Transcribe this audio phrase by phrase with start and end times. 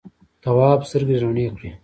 [0.41, 1.69] تواب سترګې رڼې کړې.